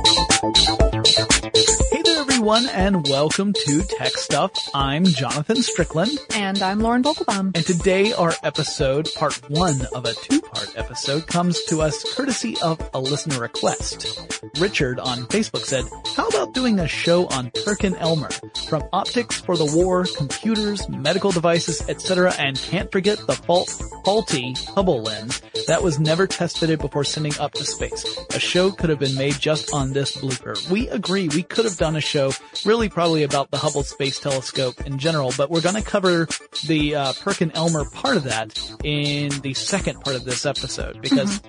[2.49, 4.53] Everyone, and welcome to Tech Stuff.
[4.73, 6.19] I'm Jonathan Strickland.
[6.35, 7.55] And I'm Lauren Vogelbaum.
[7.55, 12.81] And today our episode, part one of a two-part episode, comes to us courtesy of
[12.95, 14.31] a listener request.
[14.59, 15.85] Richard on Facebook said,
[16.17, 18.31] how about doing a show on Perkin-Elmer?
[18.71, 22.33] From optics for the war, computers, medical devices, etc.
[22.39, 23.69] and can't forget the fault,
[24.07, 28.19] faulty Hubble lens that was never tested before sending up to space.
[28.35, 30.71] A show could have been made just on this blooper.
[30.71, 32.33] We agree we could have done a show
[32.65, 36.28] really probably about the Hubble Space Telescope in general, but we're going to cover
[36.66, 41.41] the uh, Perkin-Elmer part of that in the second part of this episode because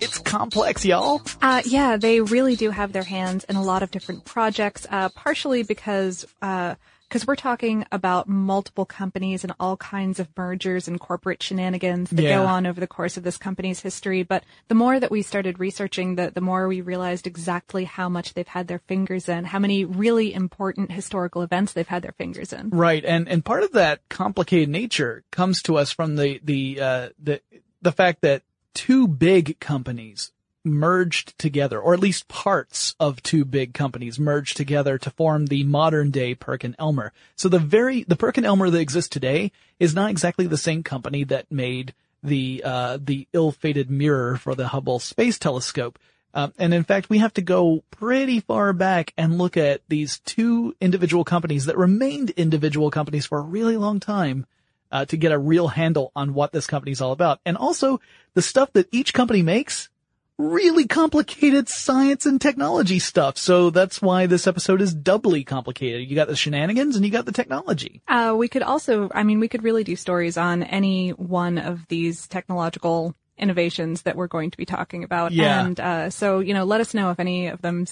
[0.00, 1.22] it's complex, y'all.
[1.42, 5.08] Uh, yeah, they really do have their hands in a lot of different projects, uh,
[5.10, 6.74] partially because, uh,
[7.08, 12.22] because we're talking about multiple companies and all kinds of mergers and corporate shenanigans that
[12.22, 12.38] Yeah.
[12.38, 14.22] go on over the course of this company's history.
[14.22, 18.34] But the more that we started researching, the, the more we realized exactly how much
[18.34, 22.52] they've had their fingers in, how many really important historical events they've had their fingers
[22.52, 22.70] in.
[22.70, 27.08] Right, and and part of that complicated nature comes to us from the the uh,
[27.22, 27.40] the
[27.82, 28.42] the fact that
[28.74, 30.32] two big companies
[30.64, 35.64] merged together, or at least parts of two big companies merged together to form the
[35.64, 37.12] modern day Perkin-Elmer.
[37.36, 41.50] So the very the Perkin-Elmer that exists today is not exactly the same company that
[41.52, 45.98] made the uh, the ill-fated mirror for the Hubble Space Telescope.
[46.32, 50.18] Um, and in fact, we have to go pretty far back and look at these
[50.20, 54.46] two individual companies that remained individual companies for a really long time
[54.90, 57.38] uh, to get a real handle on what this company is all about.
[57.46, 58.00] And also
[58.34, 59.90] the stuff that each company makes,
[60.38, 63.38] really complicated science and technology stuff.
[63.38, 66.08] So that's why this episode is doubly complicated.
[66.08, 68.02] You got the shenanigans and you got the technology.
[68.08, 71.86] Uh, we could also, I mean, we could really do stories on any one of
[71.88, 75.32] these technological innovations that we're going to be talking about.
[75.32, 75.64] Yeah.
[75.64, 77.86] And, uh, so, you know, let us know if any of them,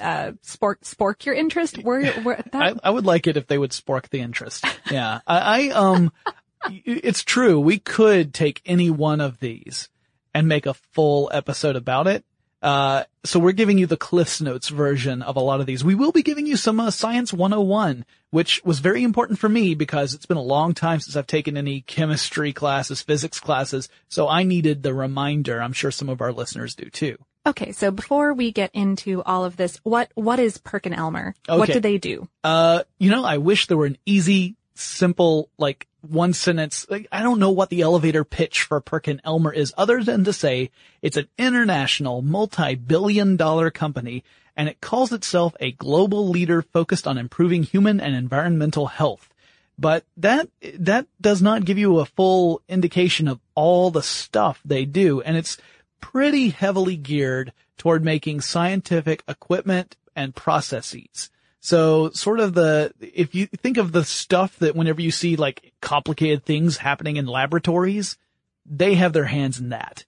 [0.00, 1.78] uh, spork, spork your interest.
[1.78, 4.64] We're, we're, that, I, I would like it if they would spork the interest.
[4.90, 5.20] Yeah.
[5.26, 6.12] I, I um,
[6.70, 7.58] it's true.
[7.58, 9.88] We could take any one of these
[10.34, 12.24] and make a full episode about it.
[12.60, 15.84] Uh, so we're giving you the Cliffs Notes version of a lot of these.
[15.84, 19.74] We will be giving you some uh, Science 101, which was very important for me
[19.74, 23.88] because it's been a long time since I've taken any chemistry classes, physics classes.
[24.08, 25.62] So I needed the reminder.
[25.62, 27.16] I'm sure some of our listeners do too.
[27.46, 31.34] Okay, so before we get into all of this, what what is Perkin Elmer?
[31.48, 32.28] What do they do?
[32.44, 36.86] Uh, you know, I wish there were an easy, simple, like one sentence.
[36.88, 40.32] Like, I don't know what the elevator pitch for Perkin Elmer is other than to
[40.32, 40.70] say
[41.02, 44.24] it's an international multi-billion dollar company
[44.56, 49.32] and it calls itself a global leader focused on improving human and environmental health.
[49.78, 54.84] But that, that does not give you a full indication of all the stuff they
[54.84, 55.20] do.
[55.20, 55.58] And it's
[56.00, 61.30] pretty heavily geared toward making scientific equipment and processes.
[61.60, 65.72] So sort of the, if you think of the stuff that whenever you see like
[65.80, 68.16] complicated things happening in laboratories,
[68.64, 70.04] they have their hands in that.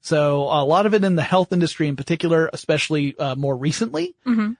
[0.00, 4.14] So a lot of it in the health industry in particular, especially uh, more recently.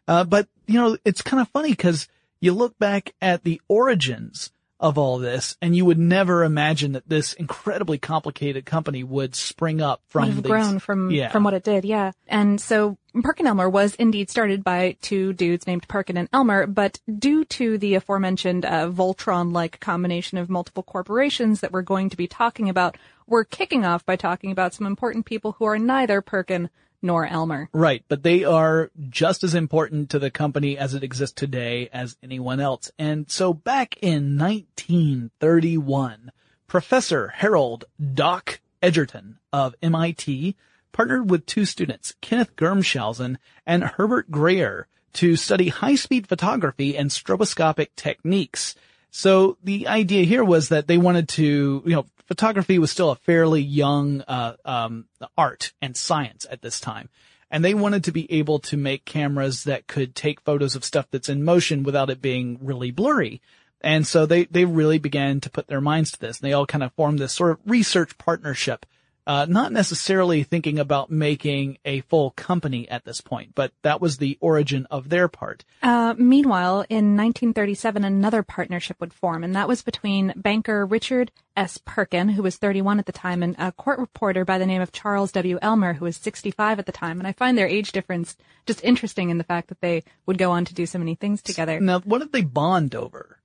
[0.09, 2.09] Uh, but you know, it's kind of funny because
[2.41, 7.08] you look back at the origins of all this, and you would never imagine that
[7.08, 11.28] this incredibly complicated company would spring up from these- grown from yeah.
[11.28, 12.12] from what it did, yeah.
[12.26, 17.00] And so Perkin Elmer was indeed started by two dudes named Perkin and Elmer, but
[17.19, 22.26] due to the aforementioned uh, Voltron-like combination of multiple corporations that we're going to be
[22.26, 26.69] talking about, we're kicking off by talking about some important people who are neither Perkin
[27.02, 27.69] nor Elmer.
[27.72, 32.16] Right, but they are just as important to the company as it exists today as
[32.22, 32.90] anyone else.
[32.98, 36.32] And so back in 1931,
[36.66, 37.84] Professor Harold
[38.14, 40.56] Doc Edgerton of MIT
[40.93, 47.88] partnered with two students, Kenneth Germeshausen and Herbert Grier, to study high-speed photography and stroboscopic
[47.96, 48.75] techniques.
[49.10, 53.17] So the idea here was that they wanted to, you know, photography was still a
[53.17, 55.06] fairly young uh, um,
[55.37, 57.08] art and science at this time,
[57.50, 61.06] and they wanted to be able to make cameras that could take photos of stuff
[61.11, 63.40] that's in motion without it being really blurry.
[63.81, 66.40] And so they they really began to put their minds to this.
[66.40, 68.87] And they all kind of formed this sort of research partnership,
[69.26, 74.19] uh, not necessarily thinking about making a full company at this point, but that was
[74.19, 75.64] the origin of their part.
[75.82, 81.78] Uh, meanwhile, in 1937, another partnership would form, and that was between banker Richard S.
[81.78, 84.93] Perkin, who was 31 at the time, and a court reporter by the name of
[84.93, 85.58] Charles W.
[85.62, 87.19] Elmer, who was 65 at the time.
[87.19, 88.37] And I find their age difference
[88.67, 91.43] just interesting in the fact that they would go on to do so many things
[91.43, 91.81] together.
[91.81, 93.36] Now, what did they bond over?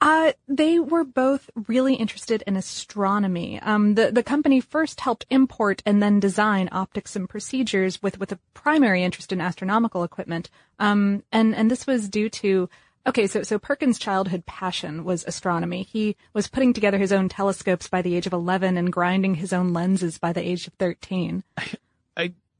[0.00, 3.60] Uh, they were both really interested in astronomy.
[3.60, 8.32] Um, the, the company first helped import and then design optics and procedures with, with
[8.32, 10.48] a primary interest in astronomical equipment.
[10.78, 12.70] Um, and, and this was due to,
[13.06, 15.82] okay, so, so Perkins' childhood passion was astronomy.
[15.82, 19.52] He was putting together his own telescopes by the age of 11 and grinding his
[19.52, 21.44] own lenses by the age of 13.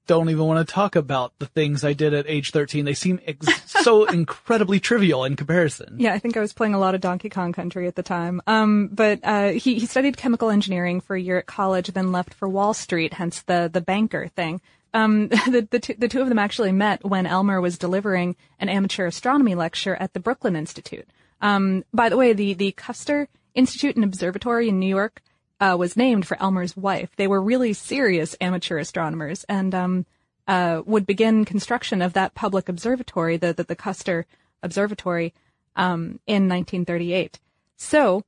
[0.06, 2.84] Don't even want to talk about the things I did at age 13.
[2.84, 5.96] They seem ex- so incredibly trivial in comparison.
[5.98, 8.42] Yeah, I think I was playing a lot of Donkey Kong Country at the time.
[8.46, 12.34] Um, but uh, he he studied chemical engineering for a year at college, then left
[12.34, 14.60] for Wall Street, hence the the banker thing.
[14.92, 18.68] Um, the the two, the two of them actually met when Elmer was delivering an
[18.68, 21.08] amateur astronomy lecture at the Brooklyn Institute.
[21.40, 25.22] Um, by the way, the the Custer Institute and Observatory in New York
[25.60, 27.10] uh, was named for Elmer's wife.
[27.16, 30.06] They were really serious amateur astronomers, and um,
[30.48, 34.26] uh, would begin construction of that public observatory, the the, the Custer
[34.62, 35.34] Observatory,
[35.76, 37.38] um, in 1938.
[37.76, 38.24] So,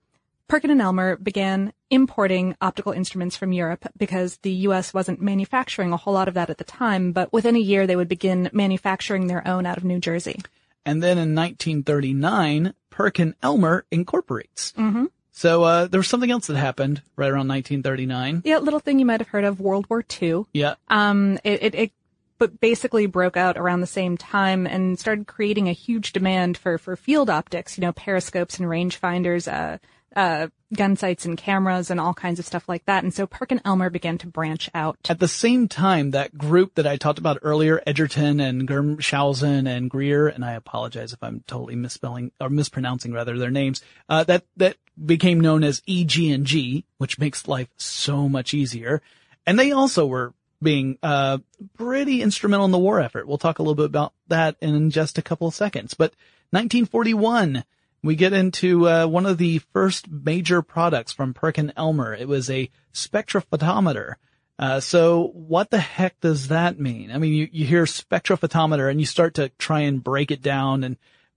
[0.49, 4.95] Perkin and Elmer began importing optical instruments from Europe because the U.S.
[4.95, 7.13] wasn't manufacturing a whole lot of that at the time.
[7.13, 10.41] But within a year, they would begin manufacturing their own out of New Jersey.
[10.85, 14.73] And then in 1939, Perkin Elmer incorporates.
[14.73, 15.07] Mm-hmm.
[15.33, 18.43] So uh, there was something else that happened right around 1939.
[18.45, 20.45] Yeah, little thing you might have heard of World War II.
[20.53, 20.75] Yeah.
[20.89, 21.93] Um, it, it, it
[22.39, 26.77] but basically broke out around the same time and started creating a huge demand for,
[26.77, 29.79] for field optics, you know, periscopes and rangefinders, uh,
[30.15, 33.03] uh, gun sights and cameras and all kinds of stuff like that.
[33.05, 34.99] And so Perkin Elmer began to branch out.
[35.09, 39.91] At the same time, that group that I talked about earlier, Edgerton and Germeshausen and
[39.91, 44.45] Grier, and I apologize if I'm totally misspelling or mispronouncing rather their names, uh, that,
[44.57, 49.03] that became known as EG&G, which makes life so much easier.
[49.47, 51.39] And they also were being, uh,
[51.75, 53.27] pretty instrumental in the war effort.
[53.27, 55.95] We'll talk a little bit about that in just a couple of seconds.
[55.95, 56.13] But
[56.51, 57.65] 1941,
[58.03, 62.15] we get into uh, one of the first major products from Perkin Elmer.
[62.15, 64.15] It was a spectrophotometer.
[64.59, 67.11] Uh, so what the heck does that mean?
[67.11, 70.85] I mean, you, you hear spectrophotometer and you start to try and break it down
[70.85, 70.97] and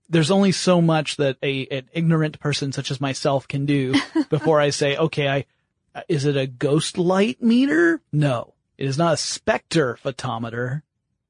[0.09, 3.95] there's only so much that a, an ignorant person such as myself can do
[4.29, 5.45] before I say, okay, I,
[5.93, 8.01] uh, is it a ghost light meter?
[8.11, 10.83] No, it is not a specter photometer,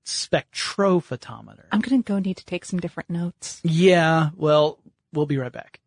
[0.06, 1.66] spectrophotometer.
[1.72, 3.62] I'm going to go need to take some different notes.
[3.64, 4.80] Yeah, well,
[5.16, 5.80] we'll be right back.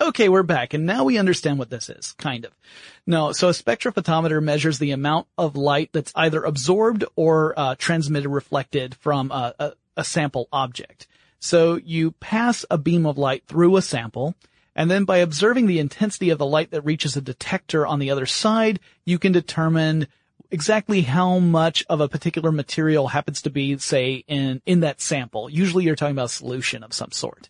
[0.00, 2.52] Okay, we're back, and now we understand what this is, kind of.
[3.06, 8.28] No, so a spectrophotometer measures the amount of light that's either absorbed or uh, transmitted,
[8.28, 11.06] reflected from a, a, a sample object.
[11.38, 14.34] So you pass a beam of light through a sample,
[14.74, 18.10] and then by observing the intensity of the light that reaches a detector on the
[18.10, 20.08] other side, you can determine
[20.54, 25.50] exactly how much of a particular material happens to be, say, in, in that sample.
[25.50, 27.48] Usually you're talking about a solution of some sort.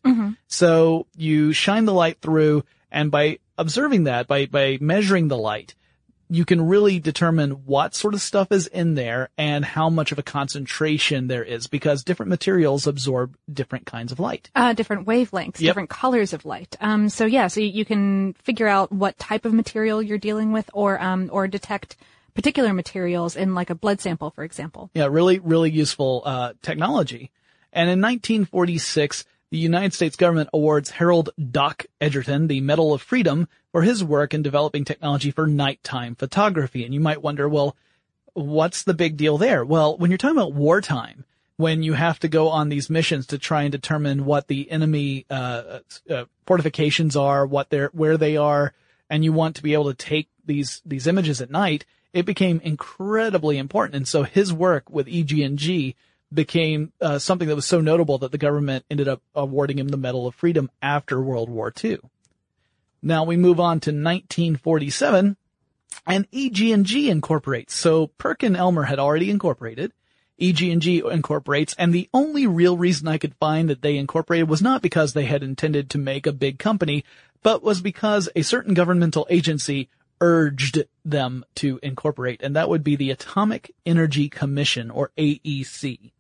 [0.48, 5.74] So you shine the light through and by observing that, by, by measuring the light,
[6.30, 10.18] you can really determine what sort of stuff is in there and how much of
[10.18, 14.50] a concentration there is because different materials absorb different kinds of light.
[14.54, 15.68] Uh, different wavelengths, Yep.
[15.70, 16.76] different colors of light.
[16.80, 20.50] Um, so yeah, so you, you can figure out what type of material you're dealing
[20.52, 21.96] with, or um, or detect
[22.34, 24.90] particular materials in like a blood sample, for example.
[24.94, 27.30] Yeah, really, really useful uh, technology.
[27.72, 33.48] And in 1946, the United States government awards Harold Doc Edgerton the Medal of Freedom
[33.72, 36.84] for his work in developing technology for nighttime photography.
[36.84, 37.76] And you might wonder, well,
[38.32, 39.64] what's the big deal there?
[39.64, 41.24] Well, when you're talking about wartime,
[41.56, 45.24] when you have to go on these missions to try and determine what the enemy
[45.30, 45.78] uh,
[46.10, 48.72] uh, fortifications are, what they're, where they are,
[49.08, 52.60] and you want to be able to take these these images at night, it became
[52.62, 53.96] incredibly important.
[53.96, 55.96] And so his work with EG&G
[56.32, 59.96] became uh, something that was so notable that the government ended up awarding him the
[59.96, 61.98] Medal of Freedom after World War II.
[63.02, 65.36] Now we move on to 1947
[66.06, 67.74] and EG&G incorporates.
[67.74, 69.92] So Perkin Elmer had already incorporated.
[70.40, 74.82] EG&G incorporates, and the only real reason I could find that they incorporated was not
[74.82, 77.04] because they had intended to make a big company,
[77.44, 79.88] but was because a certain governmental agency
[80.20, 86.12] urged them to incorporate, and that would be the Atomic Energy Commission, or AEC.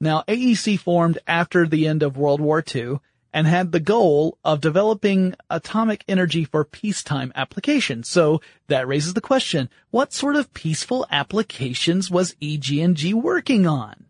[0.00, 2.98] Now, AEC formed after the end of World War II
[3.32, 8.08] and had the goal of developing atomic energy for peacetime applications.
[8.08, 14.06] So that raises the question, what sort of peaceful applications was EG&G working on?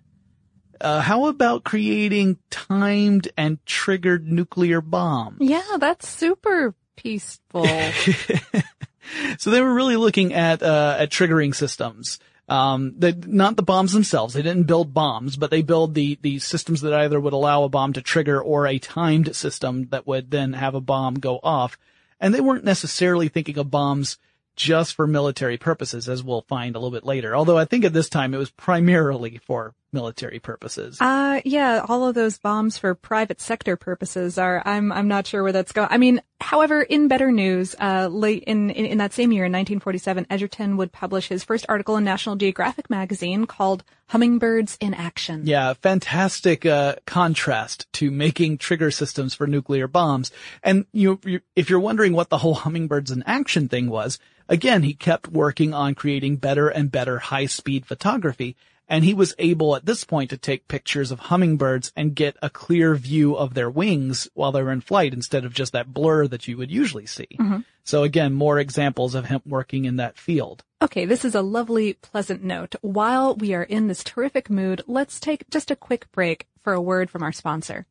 [0.81, 5.39] Uh, how about creating timed and triggered nuclear bombs?
[5.41, 7.67] Yeah, that's super peaceful.
[9.39, 12.19] So they were really looking at uh, at triggering systems.
[12.49, 12.95] Um,
[13.27, 14.35] not the bombs themselves.
[14.35, 17.69] They didn't build bombs, but they build the the systems that either would allow a
[17.69, 21.77] bomb to trigger or a timed system that would then have a bomb go off.
[22.21, 24.19] And they weren't necessarily thinking of bombs
[24.55, 27.37] just for military purposes, as we'll find a little bit later.
[27.37, 30.99] Although I think at this time it was primarily for military purposes.
[31.01, 35.43] Uh, yeah, all of those bombs for private sector purposes are, I'm, I'm not sure
[35.43, 35.89] where that's going.
[35.91, 39.53] I mean, however, in better news, uh, late in, in, in that same year, in
[39.53, 45.47] 1947, Edgerton would publish his first article in National Geographic magazine called Hummingbirds in Action.
[45.47, 50.31] Yeah, fantastic uh, contrast to making trigger systems for nuclear bombs.
[50.63, 54.83] And you, you, if you're wondering what the whole hummingbirds in action thing was, again,
[54.83, 58.57] he kept working on creating better and better high-speed photography.
[58.89, 62.49] And he was able at this point to take pictures of hummingbirds and get a
[62.49, 66.29] clear view of their wings while they were in flight instead of just that blur
[66.29, 67.29] that you would usually see.
[67.39, 67.61] Mm-hmm.
[67.83, 70.63] So again, more examples of him working in that field.
[70.83, 72.77] Okay, this is a lovely, pleasant note.
[72.81, 76.83] While we are in this terrific mood, let's take just a quick break for a
[76.83, 77.87] word from our sponsor.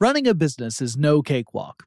[0.00, 1.86] Running a business is no cakewalk.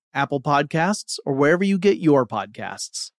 [0.13, 3.11] Apple Podcasts, or wherever you get your podcasts.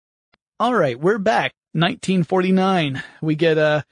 [0.60, 1.54] All right, we're back.
[1.72, 3.02] 1949.
[3.22, 3.82] We get uh,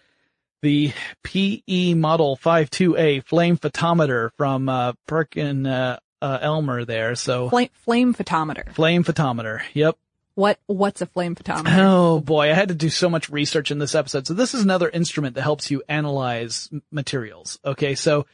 [0.63, 0.93] the
[1.25, 7.15] PE Model 52A flame photometer from uh, Perkin uh, uh, Elmer there.
[7.15, 8.73] So flame, flame photometer.
[8.73, 9.63] Flame photometer.
[9.75, 9.97] Yep.
[10.35, 11.77] What what's a flame photometer?
[11.79, 14.27] Oh boy, I had to do so much research in this episode.
[14.27, 17.59] So this is another instrument that helps you analyze materials.
[17.65, 18.27] Okay, so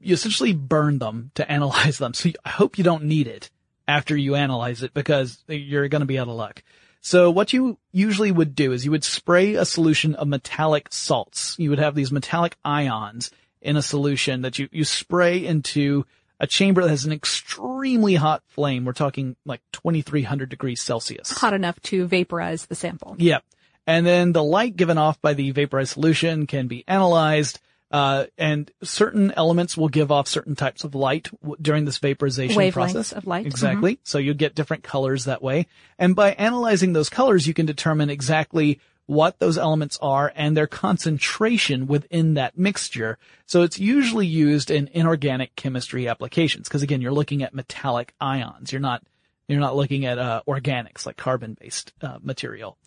[0.00, 2.14] you essentially burn them to analyze them.
[2.14, 3.50] So I hope you don't need it
[3.86, 6.62] after you analyze it because you're going to be out of luck.
[7.00, 11.56] So what you usually would do is you would spray a solution of metallic salts.
[11.58, 16.06] You would have these metallic ions in a solution that you, you spray into
[16.38, 18.84] a chamber that has an extremely hot flame.
[18.84, 21.30] We're talking like 2300 degrees Celsius.
[21.38, 23.16] Hot enough to vaporize the sample.
[23.18, 23.44] Yep.
[23.86, 27.60] And then the light given off by the vaporized solution can be analyzed
[27.92, 32.56] uh, and certain elements will give off certain types of light w- during this vaporization
[32.56, 33.12] Wavelengths process.
[33.12, 33.46] of light.
[33.46, 33.96] Exactly.
[33.96, 34.00] Mhm.
[34.04, 35.66] So you get different colors that way.
[35.98, 40.66] And by analyzing those colors, you can determine exactly what those elements are and their
[40.68, 43.18] concentration within that mixture.
[43.46, 46.68] So it's usually used in inorganic chemistry applications.
[46.68, 48.72] Cause again, you're looking at metallic ions.
[48.72, 49.02] You're not,
[49.48, 52.78] you're not looking at, uh, organics like carbon-based, uh, material.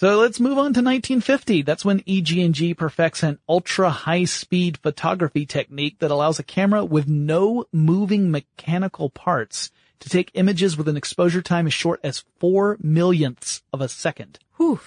[0.00, 1.60] So let's move on to 1950.
[1.60, 7.06] That's when EG&G perfects an ultra high speed photography technique that allows a camera with
[7.06, 12.78] no moving mechanical parts to take images with an exposure time as short as four
[12.80, 14.38] millionths of a second.
[14.56, 14.80] Whew.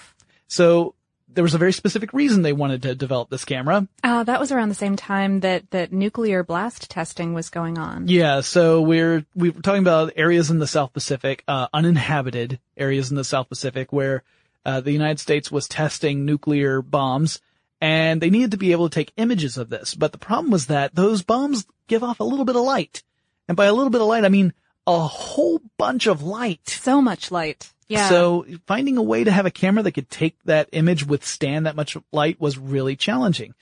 [0.48, 0.96] So
[1.28, 3.86] there was a very specific reason they wanted to develop this camera.
[4.02, 8.08] Uh, that was around the same time that, that nuclear blast testing was going on.
[8.08, 13.10] Yeah, so we're we were talking about areas in the South Pacific, uh, uninhabited areas
[13.12, 14.24] in the South Pacific where
[14.64, 17.40] uh, the United States was testing nuclear bombs,
[17.80, 19.94] and they needed to be able to take images of this.
[19.94, 23.02] But the problem was that those bombs give off a little bit of light,
[23.48, 24.52] and by a little bit of light, I mean
[24.86, 26.68] a whole bunch of light.
[26.68, 27.72] So much light.
[27.88, 28.08] Yeah.
[28.08, 31.76] So finding a way to have a camera that could take that image, withstand that
[31.76, 33.54] much light was really challenging.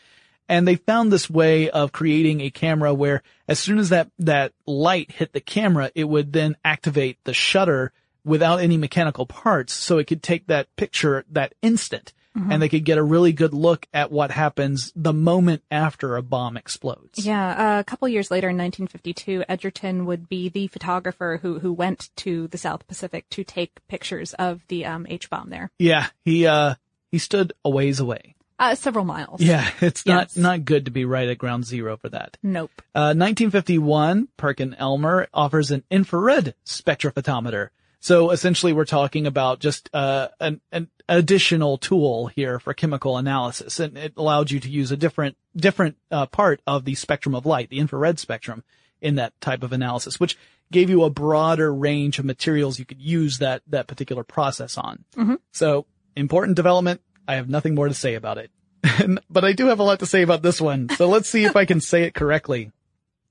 [0.49, 4.53] And they found this way of creating a camera where as soon as that, that
[4.67, 7.93] light hit the camera, it would then activate the shutter
[8.25, 12.13] without any mechanical parts so it could take that picture that instant.
[12.37, 12.51] Mhm.
[12.51, 16.23] And they could get a really good look at what happens the moment after a
[16.23, 17.27] bomb explodes.
[17.27, 21.75] Yeah, uh, a couple years later in 1952, Edgerton would be the photographer who who
[21.75, 25.71] went to the South Pacific to take pictures of the um, H bomb there.
[25.79, 26.77] Yeah, he uh
[27.11, 28.35] he stood a ways away.
[28.59, 29.43] Uh, several miles.
[29.43, 30.37] Yeah, it's not Yes.
[30.39, 32.39] not good to be right at ground zero for that.
[32.43, 32.71] Nope.
[32.95, 37.69] Uh, 1951, Perkin Elmer offers an infrared spectrophotometer.
[38.03, 43.79] So essentially we're talking about just, uh, an, an additional tool here for chemical analysis.
[43.79, 47.47] And it allowed you to use a different, different, uh, part of the spectrum of
[47.47, 48.65] light, the infrared spectrum
[49.01, 50.37] in that type of analysis, which
[50.73, 55.05] gave you a broader range of materials you could use that, that particular process on.
[55.17, 55.39] Mhm.
[55.53, 55.87] So
[56.17, 57.03] important development.
[57.29, 58.51] I have nothing more to say about it.
[59.31, 60.89] but I do have a lot to say about this one.
[60.97, 62.73] So let's see if I can say it correctly.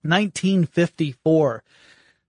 [0.03, 1.61] 1954.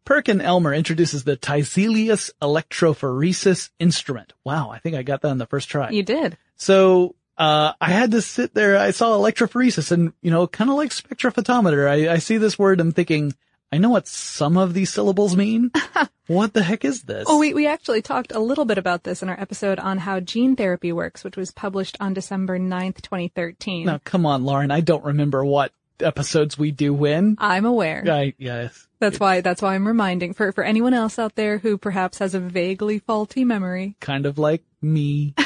[0.05, 4.33] Perkin Elmer introduces the Tiselius electrophoresis instrument.
[4.45, 5.91] Wow, I think I got that on the first try.
[5.91, 6.37] You did.
[6.57, 10.77] So, uh, I had to sit there, I saw electrophoresis and, you know, kind of
[10.77, 11.89] like spectrophotometer.
[11.89, 13.35] I, I see this word, I'm thinking,
[13.73, 15.71] I know what some of these syllables mean.
[16.27, 17.25] what the heck is this?
[17.27, 20.21] Oh, we, we actually talked a little bit about this in our episode on how
[20.21, 23.87] gene therapy works, which was published on December 9th, 2013.
[23.87, 24.71] Now, come on, Lauren.
[24.71, 27.37] I don't remember what episodes we do win.
[27.39, 28.05] I'm aware.
[28.09, 28.87] I, yes.
[28.99, 32.35] That's why, that's why I'm reminding for, for anyone else out there who perhaps has
[32.35, 33.97] a vaguely faulty memory.
[34.01, 35.35] Kind of like me.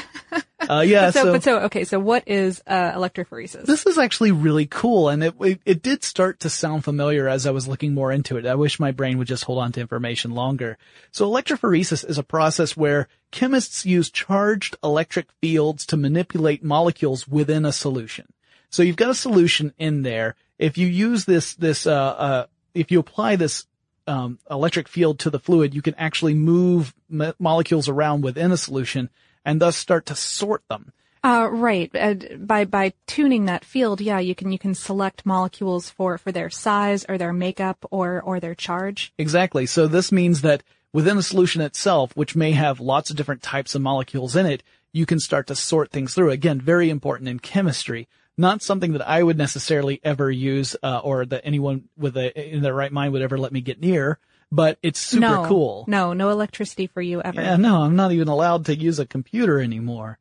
[0.69, 1.07] Uh, yeah.
[1.07, 3.67] But so, so, but so, okay, so what is, uh, electrophoresis?
[3.67, 7.47] this is actually really cool, and it, it it did start to sound familiar as
[7.47, 8.47] I was looking more into it.
[8.47, 10.79] I wish my brain would just hold on to information longer.
[11.13, 17.65] So electrophoresis is a process where chemists use charged electric fields to manipulate molecules within
[17.65, 18.27] a solution.
[18.71, 20.35] So you've got a solution in there.
[20.59, 23.67] If you use this this uh, uh if you apply this
[24.07, 28.57] um, electric field to the fluid, you can actually move mo- molecules around within a
[28.57, 29.11] solution
[29.45, 30.93] and thus start to sort them.
[31.25, 31.91] Uh, right.
[31.95, 36.31] Uh, by by tuning that field, yeah, you can you can select molecules for for
[36.31, 39.13] their size or their makeup or or their charge.
[39.19, 39.67] Exactly.
[39.67, 43.75] So this means that within a solution itself, which may have lots of different types
[43.75, 46.31] of molecules in it, you can start to sort things through.
[46.31, 48.07] Again, very important in chemistry.
[48.39, 52.63] Not something that I would necessarily ever use, uh, or that anyone with a in
[52.63, 54.19] their right mind would ever let me get near.
[54.53, 55.85] But it's super no, cool.
[55.89, 57.41] No, no electricity for you ever.
[57.41, 60.19] Yeah, no, I'm not even allowed to use a computer anymore.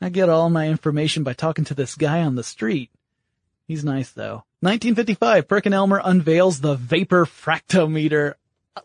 [0.00, 2.90] I get all my information by talking to this guy on the street.
[3.68, 4.44] He's nice though.
[4.60, 8.34] 1955, Perkin Elmer unveils the vapor fractometer.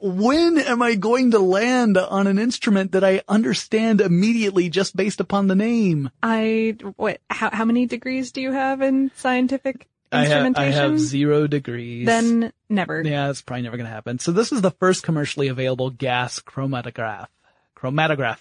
[0.02, 5.20] When am I going to land on an instrument that I understand immediately just based
[5.22, 6.10] upon the name?
[6.22, 7.22] I what?
[7.30, 10.92] How how many degrees do you have in scientific I have, I instrumentation?
[10.92, 12.06] have zero degrees.
[12.06, 13.02] Then never.
[13.02, 14.20] Yeah, it's probably never going to happen.
[14.20, 17.28] So this is the first commercially available gas chromatograph.
[17.76, 18.40] Chromatograph.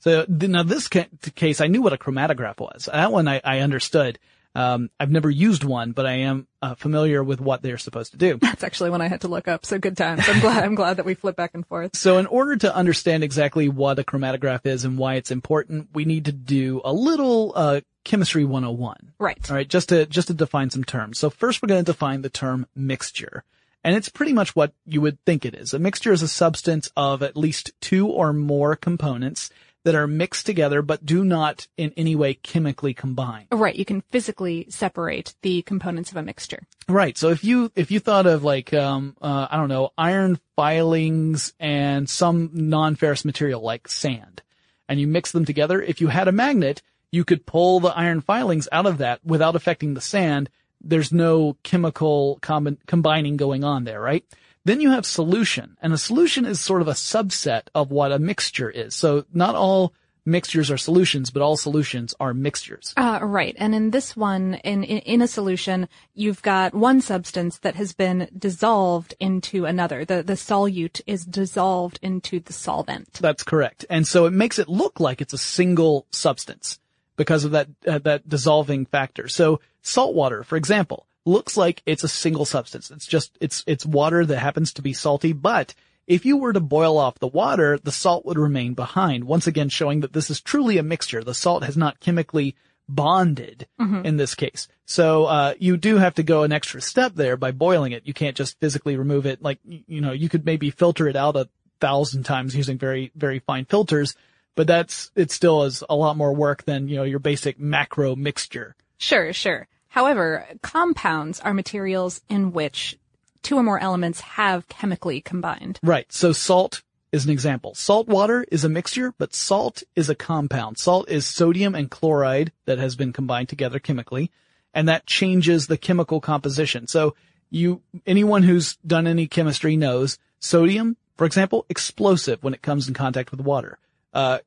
[0.00, 2.88] So th- now this ca- case, I knew what a chromatograph was.
[2.92, 4.18] That one I, I understood.
[4.54, 8.18] Um, I've never used one, but I am uh, familiar with what they're supposed to
[8.18, 8.38] do.
[8.42, 9.64] That's actually one I had to look up.
[9.64, 10.28] So good times.
[10.28, 10.64] I'm glad.
[10.64, 11.96] I'm glad that we flip back and forth.
[11.96, 16.04] So in order to understand exactly what a chromatograph is and why it's important, we
[16.04, 19.12] need to do a little, uh, chemistry 101.
[19.18, 19.50] Right.
[19.50, 19.68] All right.
[19.68, 21.18] Just to, just to define some terms.
[21.18, 23.44] So first we're going to define the term mixture.
[23.84, 25.72] And it's pretty much what you would think it is.
[25.72, 29.50] A mixture is a substance of at least two or more components
[29.88, 33.46] that are mixed together but do not in any way chemically combine.
[33.50, 33.74] Right.
[33.74, 36.66] You can physically separate the components of a mixture.
[36.88, 37.16] Right.
[37.16, 41.54] So if you if you thought of like um uh, I don't know iron filings
[41.58, 44.42] and some non-ferrous material like sand,
[44.90, 48.20] and you mix them together, if you had a magnet, you could pull the iron
[48.20, 50.50] filings out of that without affecting the sand.
[50.82, 54.24] There's no chemical com- combining going on there, right?
[54.64, 58.18] Then you have solution, and a solution is sort of a subset of what a
[58.18, 58.94] mixture is.
[58.94, 59.94] So not all
[60.28, 62.92] mixtures are solutions, but all solutions are mixtures.
[62.96, 63.56] Uh, right.
[63.58, 67.92] And in this one, in, in, in a solution, you've got one substance that has
[67.92, 70.04] been dissolved into another.
[70.04, 73.14] The, the solute is dissolved into the solvent.
[73.14, 73.86] That's correct.
[73.90, 76.78] And so it makes it look like it's a single substance
[77.16, 79.28] because of that, uh, that dissolving factor.
[79.28, 82.90] So salt water, for example, looks like it's a single substance.
[82.90, 85.74] It's just, it's, it's water that happens to be salty, but
[86.06, 89.24] if you were to boil off the water, the salt would remain behind.
[89.24, 91.22] Once again, showing that this is truly a mixture.
[91.22, 92.56] The salt has not chemically
[92.88, 94.04] bonded Mhm.
[94.04, 94.66] in this case.
[94.86, 98.06] So, uh, you do have to go an extra step there by boiling it.
[98.06, 99.42] You can't just physically remove it.
[99.42, 101.48] Like, you know, you could maybe filter it out a
[101.80, 104.16] thousand times using very, very fine filters,
[104.56, 108.16] but that's, it still is a lot more work than, you know, your basic macro
[108.16, 108.74] mixture.
[108.96, 109.68] Sure, sure.
[109.88, 112.98] However, compounds are materials in which
[113.42, 115.78] two or more elements have chemically combined.
[115.82, 116.12] Right.
[116.12, 117.74] So salt is an example.
[117.74, 120.78] Salt water is a mixture, but salt is a compound.
[120.78, 124.30] Salt is sodium and chloride that has been combined together chemically,
[124.74, 126.86] and that changes the chemical composition.
[126.86, 127.14] So
[127.50, 132.94] you, anyone who's done any chemistry knows sodium, for example, explosive when it comes in
[132.94, 133.78] contact with water.
[134.12, 134.38] Uh,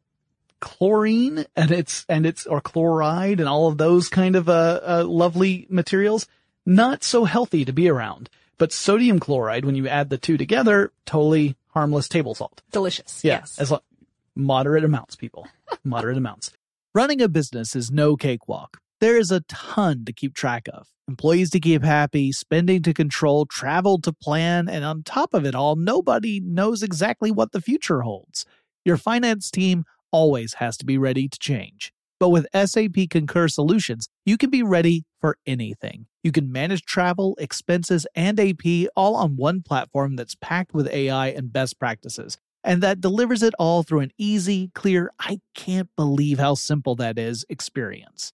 [0.61, 5.03] chlorine and its, and its, or chloride and all of those kind of, uh, uh,
[5.05, 6.27] lovely materials,
[6.65, 8.29] not so healthy to be around.
[8.57, 12.61] But sodium chloride, when you add the two together, totally harmless table salt.
[12.71, 13.23] Delicious.
[13.23, 13.57] Yeah, Yes.
[13.59, 13.83] as lo-
[14.35, 15.47] moderate amounts, people.
[15.83, 16.51] moderate amounts.
[16.93, 18.77] Running a business is no cakewalk.
[18.99, 20.87] There is a ton to keep track of.
[21.07, 25.55] Employees to keep happy, spending to control, travel to plan, and on top of it
[25.55, 28.45] all, nobody knows exactly what the future holds.
[28.85, 31.91] Your finance team always has to be ready to change.
[32.19, 36.05] But with SAP Concur Solutions, you can be ready for anything.
[36.23, 41.29] You can manage travel, expenses, and AP all on one platform that's packed with AI
[41.29, 46.37] and best practices, and that delivers it all through an easy, clear, I can't believe
[46.37, 48.33] how simple that is experience.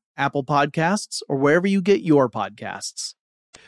[0.17, 3.15] Apple Podcasts, or wherever you get your podcasts.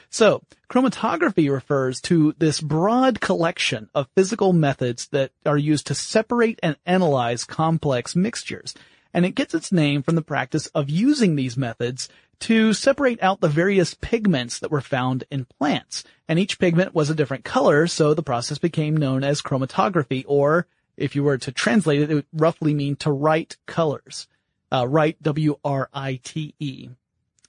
[0.10, 6.60] So, chromatography refers to this broad collection of physical methods that are used to separate
[6.62, 8.76] and analyze complex mixtures.
[9.12, 12.10] And it gets its name from the practice of using these methods
[12.42, 16.04] to separate out the various pigments that were found in plants.
[16.28, 20.68] And each pigment was a different color, so the process became known as chromatography, or
[20.96, 24.28] if you were to translate it, it would roughly mean to write colors
[24.74, 26.90] uh, write W-R-I-T-E.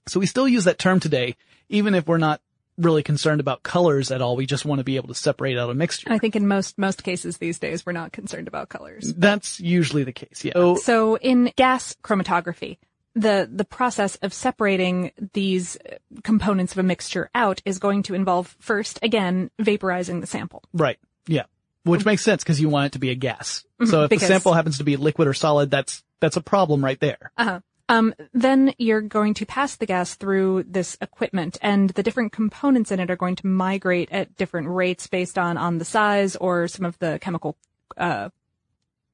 [0.06, 1.36] So we still use that term today,
[1.68, 2.40] even if we're not
[2.76, 4.36] really concerned about colors at all.
[4.36, 6.10] We just want to be able to separate out a mixture.
[6.10, 9.12] I think in most most cases these days we're not concerned about colors.
[9.16, 10.44] That's usually the case.
[10.44, 10.52] Yeah.
[10.54, 12.78] So, so in gas chromatography,
[13.14, 15.78] the the process of separating these
[16.22, 20.62] components of a mixture out is going to involve first again vaporizing the sample.
[20.72, 20.98] Right.
[21.26, 21.44] Yeah.
[21.84, 23.64] Which makes sense because you want it to be a gas.
[23.78, 26.82] Mm-hmm, so if the sample happens to be liquid or solid, that's that's a problem
[26.82, 27.30] right there.
[27.36, 27.60] Uh-huh.
[27.86, 32.90] Um, then you're going to pass the gas through this equipment and the different components
[32.90, 36.66] in it are going to migrate at different rates based on, on the size or
[36.66, 37.58] some of the chemical,
[37.98, 38.30] uh,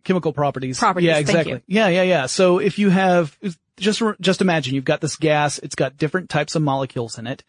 [0.04, 0.78] chemical properties.
[0.78, 1.08] Properties.
[1.08, 1.62] Yeah, exactly.
[1.66, 2.26] Yeah, yeah, yeah.
[2.26, 3.36] So if you have,
[3.76, 7.42] just, just imagine you've got this gas, it's got different types of molecules in it.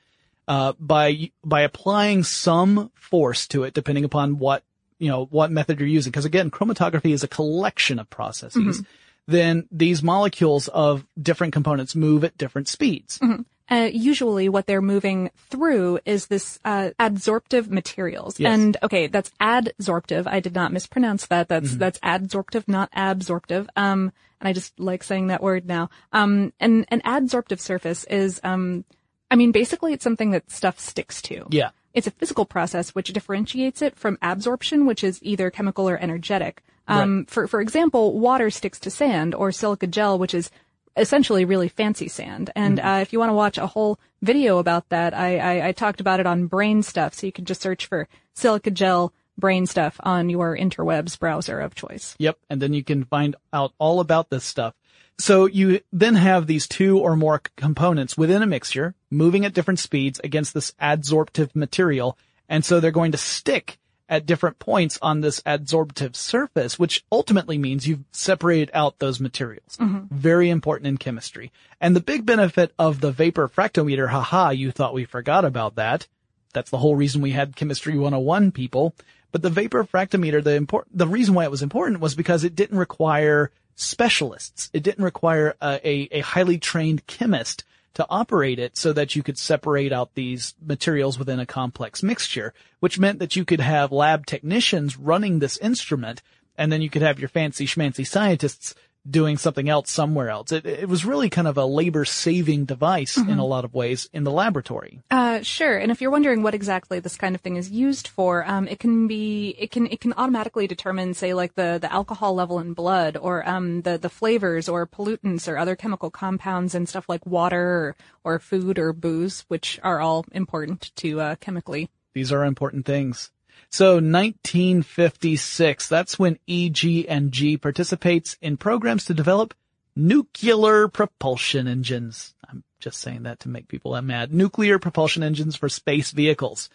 [0.47, 4.63] Uh, by, by applying some force to it, depending upon what,
[4.97, 6.12] you know, what method you're using.
[6.12, 8.82] Cause again, chromatography is a collection of processes.
[8.82, 8.91] Mm-hmm
[9.27, 13.19] then these molecules of different components move at different speeds.
[13.19, 13.41] Mm-hmm.
[13.69, 18.38] Uh, usually what they're moving through is this uh, adsorptive materials.
[18.38, 18.53] Yes.
[18.53, 20.27] And okay, that's adsorptive.
[20.27, 21.47] I did not mispronounce that.
[21.47, 21.79] That's mm-hmm.
[21.79, 23.69] that's adsorptive, not absorptive.
[23.77, 25.89] Um, and I just like saying that word now.
[26.12, 28.84] Um, and an adsorptive surface is, um,
[29.29, 31.45] I mean, basically it's something that stuff sticks to.
[31.49, 31.69] Yeah.
[31.93, 36.63] It's a physical process which differentiates it from absorption, which is either chemical or energetic.
[36.91, 37.30] Um, right.
[37.30, 40.51] for, for example, water sticks to sand or silica gel, which is
[40.97, 42.49] essentially really fancy sand.
[42.56, 42.88] And, mm-hmm.
[42.88, 46.01] uh, if you want to watch a whole video about that, I, I, I talked
[46.01, 47.13] about it on brain stuff.
[47.13, 51.75] So you can just search for silica gel brain stuff on your interwebs browser of
[51.75, 52.15] choice.
[52.19, 52.38] Yep.
[52.49, 54.73] And then you can find out all about this stuff.
[55.17, 59.80] So you then have these two or more components within a mixture moving at different
[59.80, 62.17] speeds against this adsorptive material.
[62.49, 63.77] And so they're going to stick
[64.12, 69.78] at different points on this adsorptive surface, which ultimately means you've separated out those materials.
[69.80, 70.13] Mm-hmm.
[70.13, 71.54] Very important in chemistry.
[71.80, 76.08] And the big benefit of the vapor fractometer, haha, you thought we forgot about that.
[76.54, 78.93] That's the whole reason we had chemistry 101 people.
[79.32, 82.54] But the vapor fractometer, the important, the reason why it was important was because it
[82.54, 84.69] didn't require specialists.
[84.74, 89.23] It didn't require a, a, a highly trained chemist to operate it so that you
[89.23, 93.91] could separate out these materials within a complex mixture, which meant that you could have
[93.91, 96.21] lab technicians running this instrument
[96.58, 98.75] and then you could have your fancy schmancy scientists
[99.10, 100.52] doing something else somewhere else.
[100.52, 104.10] It, it was really kind of a labor saving device in a lot of ways
[104.14, 105.02] in the laboratory.
[105.10, 105.78] Uh, sure.
[105.78, 108.80] And if you're wondering what exactly this kind of thing is used for, um, it
[108.80, 112.74] can be, it can, it can automatically determine, say, like the, the alcohol level in
[112.74, 117.26] blood or, um, the, the flavors or pollutants or other chemical compounds and stuff like
[117.26, 121.90] water or, or food or booze, which are all important to, uh, chemically.
[122.14, 123.32] These are important things.
[123.69, 129.54] So 1956, that's when EG&G participates in programs to develop
[129.95, 132.34] nuclear propulsion engines.
[132.50, 134.34] I'm just saying that to make people mad.
[134.34, 136.69] Nuclear propulsion engines for space vehicles.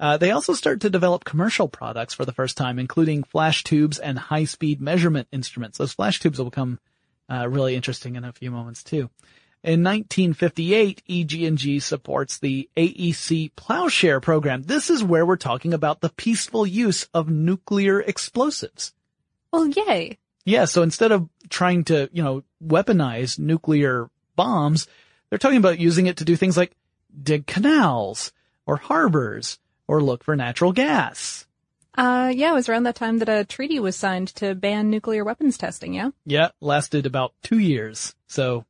[0.00, 3.98] Uh, they also start to develop commercial products for the first time, including flash tubes
[3.98, 5.76] and high-speed measurement instruments.
[5.76, 6.78] Those flash tubes will become
[7.30, 9.10] uh, really interesting in a few moments too.
[9.62, 14.62] In 1958, EG&G supports the AEC Plowshare program.
[14.62, 18.94] This is where we're talking about the peaceful use of nuclear explosives.
[19.52, 20.18] Well, yay.
[20.46, 24.86] Yeah, so instead of trying to, you know, weaponize nuclear bombs,
[25.28, 26.72] they're talking about using it to do things like
[27.22, 28.32] dig canals
[28.64, 31.46] or harbors or look for natural gas.
[31.98, 35.22] Uh, yeah, it was around that time that a treaty was signed to ban nuclear
[35.22, 36.10] weapons testing, yeah?
[36.24, 38.14] Yeah, lasted about two years.
[38.26, 38.64] So,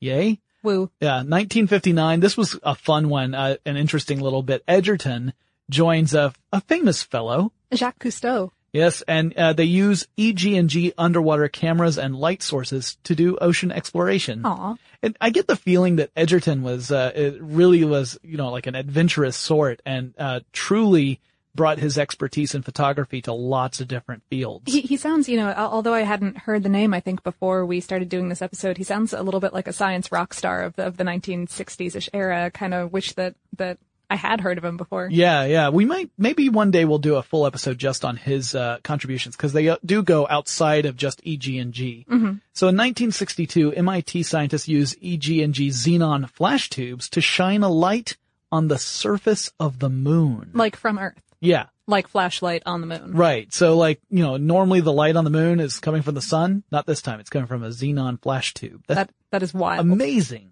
[0.00, 0.40] yay.
[0.62, 0.90] Woo.
[1.00, 2.20] Yeah, 1959.
[2.20, 4.64] This was a fun one, uh, an interesting little bit.
[4.66, 5.32] Edgerton
[5.70, 7.52] joins a, a famous fellow.
[7.72, 8.50] Jacques Cousteau.
[8.72, 14.44] Yes, and uh, they use EG&G underwater cameras and light sources to do ocean exploration.
[14.44, 14.74] Aw.
[15.02, 18.66] And I get the feeling that Edgerton was, uh, it really was, you know, like
[18.66, 21.20] an adventurous sort and, uh, truly
[21.56, 24.72] brought his expertise in photography to lots of different fields.
[24.72, 27.80] He, he sounds, you know, although I hadn't heard the name, I think before we
[27.80, 30.76] started doing this episode, he sounds a little bit like a science rock star of
[30.76, 32.50] the, of the 1960s-ish era.
[32.50, 35.08] Kind of wish that, that I had heard of him before.
[35.10, 35.70] Yeah, yeah.
[35.70, 39.36] We might, maybe one day we'll do a full episode just on his, uh, contributions
[39.36, 42.04] because they uh, do go outside of just EG&G.
[42.52, 48.16] So in 1962, MIT scientists use EG&G xenon flash tubes to shine a light
[48.52, 50.50] on the surface of the moon.
[50.54, 51.20] Like from Earth.
[51.40, 51.66] Yeah.
[51.86, 53.12] Like flashlight on the moon.
[53.12, 53.52] Right.
[53.52, 56.64] So like, you know, normally the light on the moon is coming from the sun.
[56.72, 57.20] Not this time.
[57.20, 58.82] It's coming from a xenon flash tube.
[58.88, 59.80] That's That, that is wild.
[59.80, 60.50] amazing.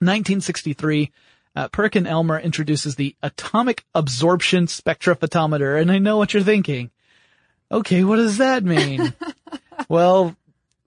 [0.00, 1.10] 1963,
[1.56, 5.80] uh, Perkin Elmer introduces the atomic absorption spectrophotometer.
[5.80, 6.90] And I know what you're thinking.
[7.72, 9.12] Okay, what does that mean?
[9.88, 10.36] well,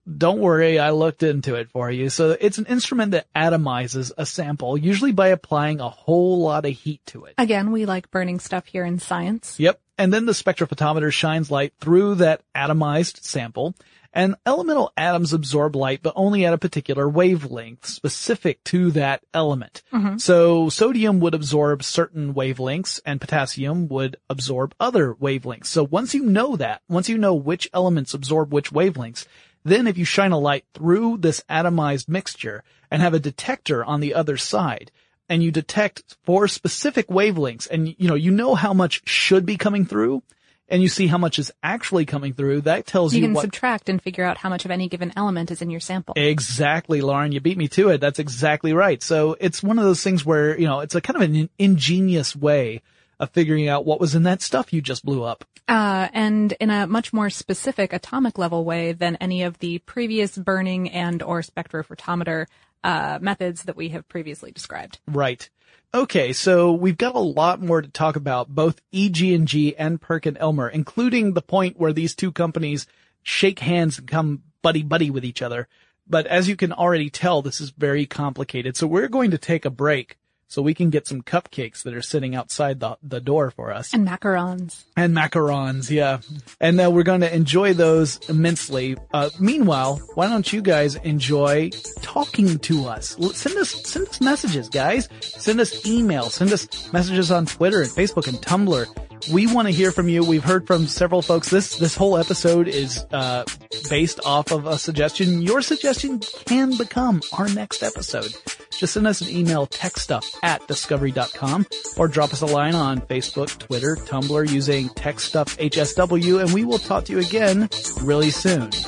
[0.06, 2.10] don't worry, I looked into it for you.
[2.10, 6.72] So it's an instrument that atomizes a sample, usually by applying a whole lot of
[6.72, 7.34] heat to it.
[7.38, 9.58] Again, we like burning stuff here in science.
[9.60, 9.80] Yep.
[9.98, 13.74] And then the spectrophotometer shines light through that atomized sample
[14.12, 19.82] and elemental atoms absorb light, but only at a particular wavelength specific to that element.
[19.92, 20.18] Mm-hmm.
[20.18, 25.66] So sodium would absorb certain wavelengths and potassium would absorb other wavelengths.
[25.66, 29.26] So once you know that, once you know which elements absorb which wavelengths,
[29.64, 34.00] then if you shine a light through this atomized mixture and have a detector on
[34.00, 34.90] the other side,
[35.28, 39.56] and you detect for specific wavelengths and you know, you know how much should be
[39.56, 40.22] coming through
[40.68, 43.42] and you see how much is actually coming through, that tells You you, can what
[43.42, 46.14] subtract and figure out how much of any given element is in your sample.
[46.16, 47.30] Exactly, Lauren.
[47.30, 48.00] You beat me to it.
[48.00, 49.02] That's exactly right.
[49.02, 52.34] So it's one of those things where, you know, it's a kind of an ingenious
[52.34, 52.80] way
[53.22, 55.44] of figuring out what was in that stuff you just blew up.
[55.68, 60.36] Uh, and in a much more specific atomic level way than any of the previous
[60.36, 62.46] burning and or spectrophotometer
[62.82, 64.98] uh, methods that we have previously described.
[65.06, 65.48] Right.
[65.94, 70.68] Okay, so we've got a lot more to talk about, both EG&G and Perkin Elmer,
[70.68, 72.88] including the point where these two companies
[73.22, 75.68] shake hands and come buddy buddy with each other.
[76.08, 78.76] But as you can already tell, this is very complicated.
[78.76, 80.18] So we're going to take a break
[80.52, 83.94] so we can get some cupcakes that are sitting outside the, the door for us.
[83.94, 84.84] And macarons.
[84.98, 86.18] And macarons, yeah.
[86.60, 88.98] And uh, we're going to enjoy those immensely.
[89.14, 91.70] Uh, meanwhile, why don't you guys enjoy
[92.02, 93.16] talking to us?
[93.32, 95.08] Send us, send us messages, guys.
[95.22, 96.32] Send us emails.
[96.32, 99.11] Send us messages on Twitter and Facebook and Tumblr.
[99.30, 100.24] We want to hear from you.
[100.24, 101.48] We've heard from several folks.
[101.50, 103.44] This, this whole episode is, uh,
[103.88, 105.42] based off of a suggestion.
[105.42, 108.34] Your suggestion can become our next episode.
[108.70, 111.66] just send us an email, techstuff at discovery.com,
[111.96, 117.04] or drop us a line on Facebook, Twitter, Tumblr using techstuffhsw, and we will talk
[117.04, 117.68] to you again
[118.00, 118.70] really soon.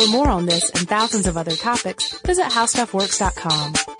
[0.00, 3.99] For more on this and thousands of other topics, visit howstuffworks.com.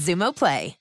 [0.00, 0.79] Xumo Play.